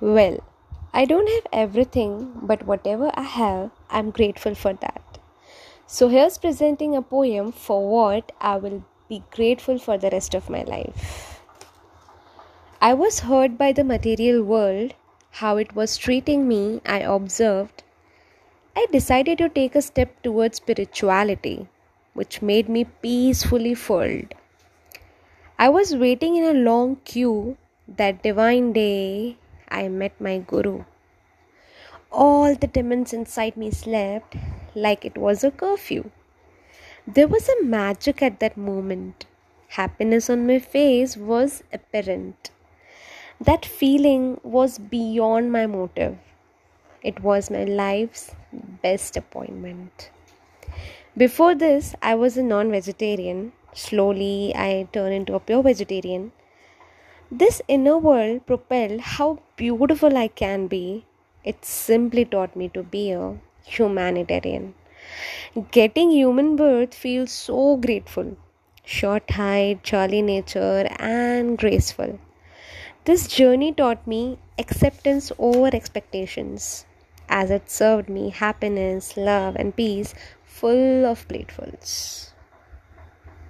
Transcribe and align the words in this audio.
Well, 0.00 0.38
I 0.94 1.06
don't 1.06 1.28
have 1.28 1.46
everything, 1.52 2.32
but 2.42 2.64
whatever 2.64 3.10
I 3.14 3.22
have, 3.22 3.72
I'm 3.90 4.10
grateful 4.10 4.54
for 4.54 4.72
that. 4.74 5.18
So 5.88 6.08
here's 6.08 6.38
presenting 6.38 6.94
a 6.94 7.02
poem 7.02 7.50
for 7.50 7.88
what 7.88 8.30
I 8.40 8.58
will 8.58 8.84
be 9.08 9.24
grateful 9.32 9.76
for 9.78 9.98
the 9.98 10.10
rest 10.10 10.34
of 10.34 10.48
my 10.48 10.62
life. 10.62 11.40
I 12.80 12.94
was 12.94 13.20
hurt 13.20 13.58
by 13.58 13.72
the 13.72 13.82
material 13.82 14.44
world, 14.44 14.94
how 15.32 15.56
it 15.56 15.74
was 15.74 15.96
treating 15.96 16.46
me, 16.46 16.80
I 16.86 17.00
observed. 17.00 17.82
I 18.76 18.86
decided 18.92 19.38
to 19.38 19.48
take 19.48 19.74
a 19.74 19.82
step 19.82 20.22
towards 20.22 20.58
spirituality, 20.58 21.66
which 22.12 22.40
made 22.40 22.68
me 22.68 22.84
peacefully 22.84 23.74
filled. 23.74 24.32
I 25.58 25.68
was 25.70 25.96
waiting 25.96 26.36
in 26.36 26.44
a 26.44 26.60
long 26.60 26.96
queue 27.04 27.56
that 27.88 28.22
divine 28.22 28.72
day 28.72 29.38
I 29.70 29.88
met 29.88 30.20
my 30.20 30.38
Guru. 30.38 30.84
All 32.10 32.54
the 32.54 32.66
demons 32.66 33.12
inside 33.12 33.56
me 33.56 33.70
slept 33.70 34.36
like 34.74 35.04
it 35.04 35.18
was 35.18 35.44
a 35.44 35.50
curfew. 35.50 36.10
There 37.06 37.28
was 37.28 37.48
a 37.48 37.64
magic 37.64 38.22
at 38.22 38.40
that 38.40 38.56
moment. 38.56 39.26
Happiness 39.68 40.30
on 40.30 40.46
my 40.46 40.58
face 40.58 41.16
was 41.16 41.62
apparent. 41.72 42.50
That 43.40 43.64
feeling 43.64 44.40
was 44.42 44.78
beyond 44.78 45.52
my 45.52 45.66
motive. 45.66 46.18
It 47.02 47.22
was 47.22 47.50
my 47.50 47.64
life's 47.64 48.34
best 48.82 49.16
appointment. 49.16 50.10
Before 51.16 51.54
this, 51.54 51.94
I 52.02 52.14
was 52.14 52.36
a 52.36 52.42
non 52.42 52.70
vegetarian. 52.70 53.52
Slowly, 53.72 54.52
I 54.54 54.88
turned 54.92 55.14
into 55.14 55.34
a 55.34 55.40
pure 55.40 55.62
vegetarian. 55.62 56.32
This 57.30 57.60
inner 57.68 57.98
world 57.98 58.46
propelled 58.46 59.00
how 59.00 59.40
beautiful 59.56 60.16
I 60.16 60.28
can 60.28 60.66
be. 60.66 61.04
It 61.44 61.62
simply 61.62 62.24
taught 62.24 62.56
me 62.56 62.70
to 62.70 62.82
be 62.82 63.10
a 63.10 63.36
humanitarian. 63.66 64.72
Getting 65.70 66.10
human 66.10 66.56
birth 66.56 66.94
feels 66.94 67.30
so 67.30 67.76
grateful. 67.76 68.38
Short 68.82 69.30
height, 69.30 69.82
jolly 69.82 70.22
nature, 70.22 70.88
and 70.98 71.58
graceful. 71.58 72.18
This 73.04 73.28
journey 73.28 73.74
taught 73.74 74.06
me 74.06 74.38
acceptance 74.58 75.30
over 75.38 75.66
expectations, 75.66 76.86
as 77.28 77.50
it 77.50 77.70
served 77.70 78.08
me 78.08 78.30
happiness, 78.30 79.18
love, 79.18 79.54
and 79.56 79.76
peace 79.76 80.14
full 80.46 81.04
of 81.04 81.28
platefuls. 81.28 82.32